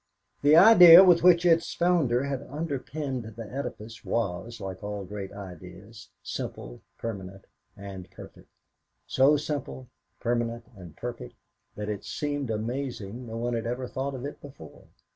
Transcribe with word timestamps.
The 0.41 0.55
idea 0.55 1.03
with 1.03 1.21
which 1.21 1.45
its 1.45 1.75
founder 1.75 2.23
had 2.23 2.41
underpinned 2.49 3.35
the 3.35 3.43
edifice 3.45 4.03
was, 4.03 4.59
like 4.59 4.83
all 4.83 5.05
great 5.05 5.31
ideas, 5.31 6.09
simple, 6.23 6.81
permanent, 6.97 7.45
and 7.77 8.09
perfect 8.09 8.49
so 9.05 9.37
simple, 9.37 9.89
permanent, 10.19 10.65
and 10.75 10.97
perfect 10.97 11.35
that 11.75 11.87
it 11.87 12.03
seemed 12.03 12.49
amazing 12.49 13.27
no 13.27 13.37
one 13.37 13.53
had 13.53 13.67
ever 13.67 13.87
thought 13.87 14.15
of 14.15 14.25
it 14.25 14.41
before. 14.41 14.87